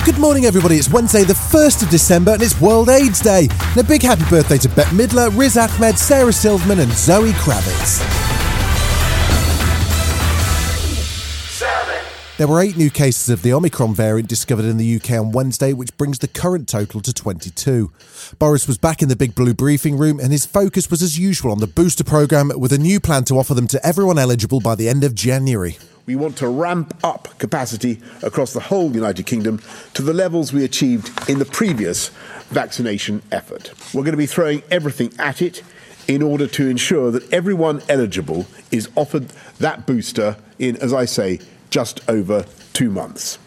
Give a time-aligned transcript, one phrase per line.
[0.00, 0.76] Well, good morning, everybody.
[0.76, 3.48] It's Wednesday, the 1st of December, and it's World AIDS Day.
[3.50, 8.00] And a big happy birthday to Bette Midler, Riz Ahmed, Sarah Silverman, and Zoe Kravitz.
[12.38, 15.74] There were eight new cases of the Omicron variant discovered in the UK on Wednesday,
[15.74, 17.92] which brings the current total to 22.
[18.38, 21.52] Boris was back in the Big Blue briefing room, and his focus was as usual
[21.52, 24.74] on the booster programme, with a new plan to offer them to everyone eligible by
[24.74, 25.76] the end of January.
[26.10, 29.62] We want to ramp up capacity across the whole United Kingdom
[29.94, 32.08] to the levels we achieved in the previous
[32.48, 33.70] vaccination effort.
[33.94, 35.62] We're going to be throwing everything at it
[36.08, 39.28] in order to ensure that everyone eligible is offered
[39.60, 41.38] that booster in, as I say,
[41.70, 43.38] just over two months.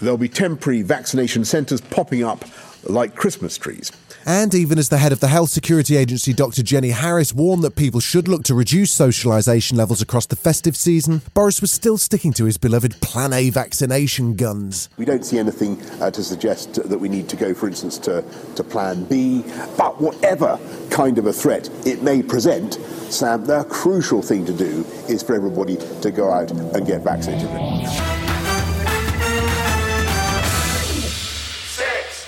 [0.00, 2.44] There'll be temporary vaccination centres popping up
[2.84, 3.92] like Christmas trees.
[4.24, 6.62] And even as the head of the Health Security Agency, Dr.
[6.62, 11.22] Jenny Harries, warned that people should look to reduce socialisation levels across the festive season,
[11.34, 14.88] Boris was still sticking to his beloved Plan A vaccination guns.
[14.96, 18.24] We don't see anything uh, to suggest that we need to go, for instance, to,
[18.54, 19.44] to Plan B.
[19.76, 20.58] But whatever
[20.90, 22.74] kind of a threat it may present,
[23.10, 28.21] Sam, the crucial thing to do is for everybody to go out and get vaccinated.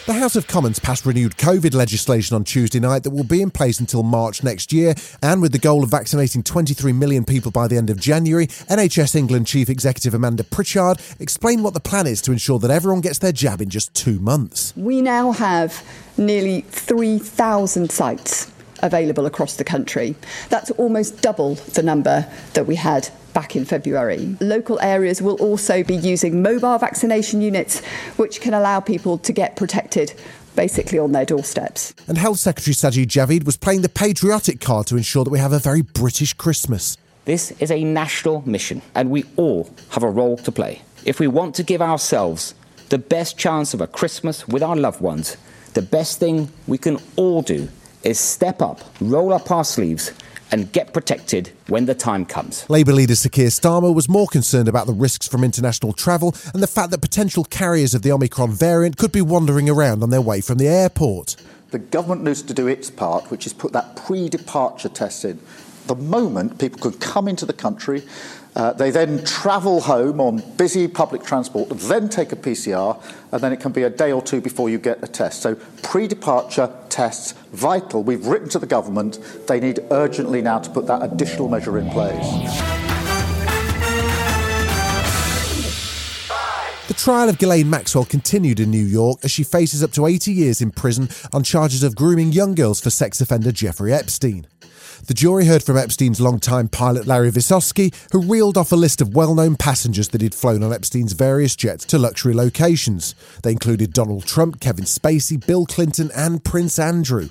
[0.07, 3.51] The House of Commons passed renewed COVID legislation on Tuesday night that will be in
[3.51, 4.95] place until March next year.
[5.23, 9.17] And with the goal of vaccinating 23 million people by the end of January, NHS
[9.17, 13.19] England Chief Executive Amanda Pritchard explained what the plan is to ensure that everyone gets
[13.21, 14.75] their jab in just two months.
[14.77, 15.83] We now have
[16.19, 20.15] nearly 3,000 sites available across the country.
[20.49, 24.37] That's almost double the number that we had back in February.
[24.41, 27.85] Local areas will also be using mobile vaccination units,
[28.17, 30.15] which can allow people to get protected
[30.57, 31.93] basically on their doorsteps.
[32.07, 35.53] And Health Secretary Sajid Javid was playing the patriotic card to ensure that we have
[35.53, 36.97] a very British Christmas.
[37.25, 40.83] This is a national mission, and we all have a role to play.
[41.05, 42.55] If we want to give ourselves
[42.91, 45.37] the best chance of a Christmas with our loved ones,
[45.73, 47.69] the best thing we can all do
[48.05, 50.13] is step up, roll up our sleeves,
[50.53, 52.69] and get protected when the time comes.
[52.71, 56.63] Labour leader Sir Keir Starmer was more concerned about the risks from international travel and
[56.63, 60.21] the fact that potential carriers of the Omicron variant could be wandering around on their
[60.21, 61.37] way from the airport.
[61.71, 65.41] The government needs to do its part, which is put that pre departure test in.
[65.87, 68.05] The moment people could come into the country,
[68.57, 73.53] uh, they then travel home on busy public transport, then take a PCR, and then
[73.53, 75.43] it can be a day or two before you get a test.
[75.43, 78.05] So, pre departure tests, vital.
[78.05, 81.91] We've written to the government, they need urgently now to put that additional measure in
[81.91, 82.25] place.
[86.87, 90.33] The trial of Ghislaine Maxwell continued in New York as she faces up to 80
[90.33, 94.47] years in prison on charges of grooming young girls for sex offender Jeffrey Epstein.
[95.07, 99.15] The jury heard from Epstein's longtime pilot Larry Visoski, who reeled off a list of
[99.15, 103.15] well known passengers that he'd flown on Epstein's various jets to luxury locations.
[103.43, 107.29] They included Donald Trump, Kevin Spacey, Bill Clinton, and Prince Andrew.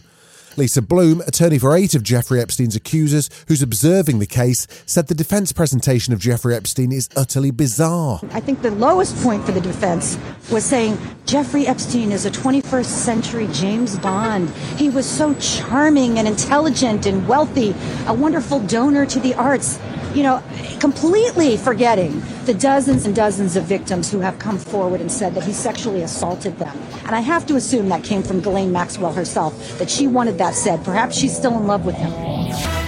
[0.56, 5.16] Lisa Bloom, attorney for eight of Jeffrey Epstein's accusers, who's observing the case, said the
[5.16, 8.20] defence presentation of Jeffrey Epstein is utterly bizarre.
[8.32, 10.18] I think the lowest point for the defence
[10.52, 14.50] was saying Jeffrey Epstein is a 21st century James Bond.
[14.78, 17.74] He was so charming and intelligent and wealthy,
[18.08, 19.80] a wonderful donor to the arts
[20.14, 20.44] you know,
[20.80, 25.44] completely forgetting the dozens and dozens of victims who have come forward and said that
[25.44, 26.78] he sexually assaulted them.
[27.06, 30.56] And I have to assume that came from Ghislaine Maxwell herself, that she wanted that
[30.56, 30.84] said.
[30.84, 32.83] Perhaps she's still in love with him.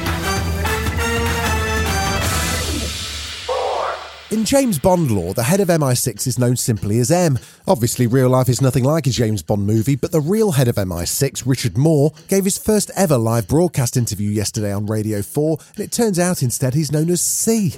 [4.32, 7.38] In James Bond lore, the head of MI6 is known simply as M.
[7.68, 10.78] Obviously, real life is nothing like a James Bond movie, but the real head of
[10.78, 15.86] MI6, Richard Moore, gave his first ever live broadcast interview yesterday on Radio 4, and
[15.86, 17.76] it turns out instead he's known as C.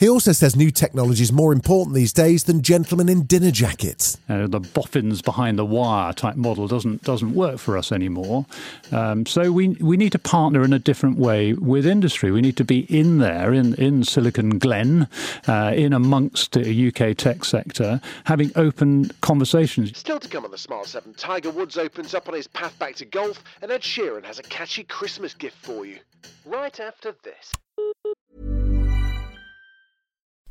[0.00, 4.18] He also says new technology is more important these days than gentlemen in dinner jackets.
[4.28, 8.46] Uh, the boffins behind the wire type model doesn't doesn't work for us anymore.
[8.90, 12.32] Um, so we we need to partner in a different way with industry.
[12.32, 15.06] We need to be in there in in Silicon Glen,
[15.46, 19.96] uh, in amongst the UK tech sector, having open conversations.
[19.96, 22.96] Still to come on the Smart 7, Tiger Woods opens up on his path back
[22.96, 25.98] to golf, and Ed Sheeran has a catchy Christmas gift for you.
[26.44, 27.52] Right after this.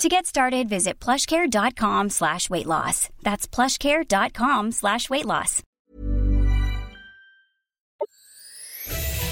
[0.00, 3.08] To get started, visit plushcare.com slash weight loss.
[3.22, 5.62] That's plushcare.com slash weight loss.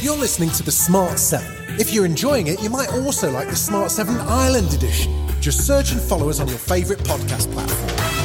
[0.01, 1.81] You're listening to the Smart 7.
[1.81, 5.13] If you're enjoying it, you might also like the Smart 7 Ireland edition.
[5.41, 8.22] Just search and follow us on your favourite podcast platform.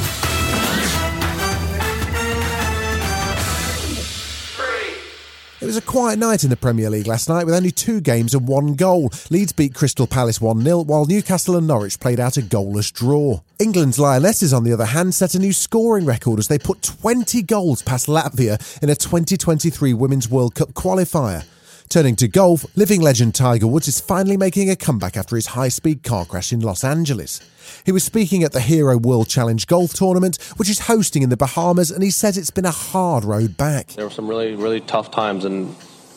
[5.67, 8.33] It was a quiet night in the Premier League last night with only two games
[8.33, 9.11] and one goal.
[9.29, 13.41] Leeds beat Crystal Palace 1 0, while Newcastle and Norwich played out a goalless draw.
[13.59, 17.41] England's Lionesses, on the other hand, set a new scoring record as they put 20
[17.41, 21.43] goals past Latvia in a 2023 Women's World Cup qualifier.
[21.89, 25.69] Turning to golf, living legend Tiger Woods is finally making a comeback after his high
[25.69, 27.39] speed car crash in Los Angeles.
[27.85, 31.37] He was speaking at the Hero World Challenge Golf Tournament, which is hosting in the
[31.37, 33.87] Bahamas, and he says it's been a hard road back.
[33.87, 35.73] There were some really, really tough times, and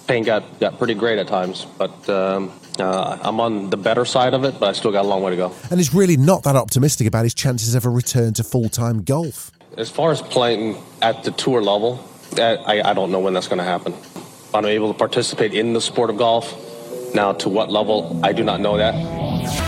[0.08, 1.66] pain got, got pretty great at times.
[1.78, 2.50] But um,
[2.80, 5.30] uh, I'm on the better side of it, but I still got a long way
[5.30, 5.54] to go.
[5.70, 9.04] And he's really not that optimistic about his chances of a return to full time
[9.04, 9.52] golf.
[9.76, 12.04] As far as playing at the tour level,
[12.36, 13.94] I, I don't know when that's going to happen.
[14.52, 17.14] I'm to participate in the sport of golf.
[17.14, 19.59] Now, to what level, I do not know that.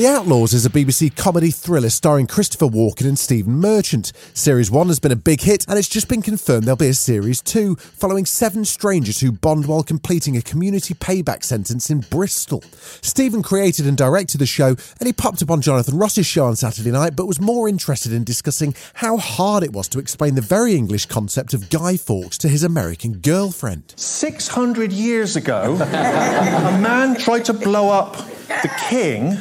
[0.00, 4.12] The Outlaws is a BBC comedy thriller starring Christopher Walken and Stephen Merchant.
[4.32, 6.94] Series 1 has been a big hit, and it's just been confirmed there'll be a
[6.94, 12.64] Series 2, following seven strangers who bond while completing a community payback sentence in Bristol.
[13.02, 16.56] Stephen created and directed the show, and he popped up on Jonathan Ross's show on
[16.56, 20.40] Saturday night, but was more interested in discussing how hard it was to explain the
[20.40, 23.92] very English concept of Guy Fawkes to his American girlfriend.
[23.96, 28.16] 600 years ago, a man tried to blow up
[28.48, 29.36] the king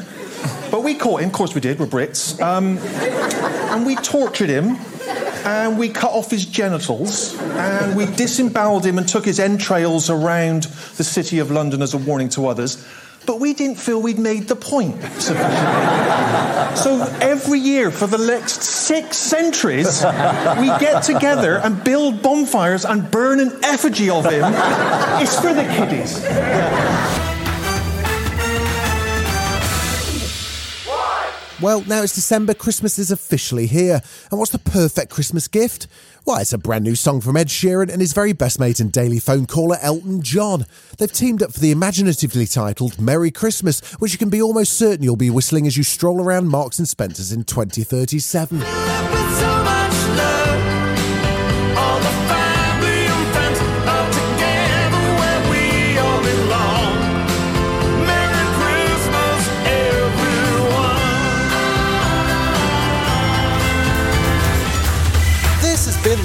[0.71, 2.39] but we caught him, of course we did, we're Brits.
[2.41, 2.77] Um,
[3.71, 4.77] and we tortured him,
[5.45, 10.63] and we cut off his genitals, and we disemboweled him and took his entrails around
[10.97, 12.85] the city of London as a warning to others.
[13.25, 16.75] But we didn't feel we'd made the point sufficiently.
[16.75, 23.11] so every year for the next six centuries, we get together and build bonfires and
[23.11, 24.45] burn an effigy of him.
[25.21, 27.18] It's for the kiddies.
[31.61, 34.01] Well, now it's December, Christmas is officially here.
[34.31, 35.87] And what's the perfect Christmas gift?
[36.23, 38.89] Why, it's a brand new song from Ed Sheeran and his very best mate and
[38.93, 40.65] daily phone caller, Elton John.
[40.97, 45.03] They've teamed up for the imaginatively titled Merry Christmas, which you can be almost certain
[45.03, 48.59] you'll be whistling as you stroll around Marks and Spencer's in 2037.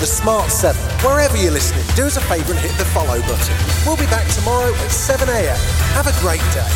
[0.04, 0.78] The Smart 7.
[1.00, 3.56] Wherever you're listening, do us a favour and hit the follow button.
[3.86, 5.56] We'll be back tomorrow at 7am.
[5.96, 6.68] Have a great day.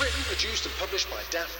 [0.00, 1.57] Written, produced, and published by Daft